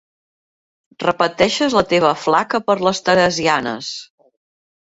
[1.03, 3.93] Repeteixes la teva flaca per les teresianes.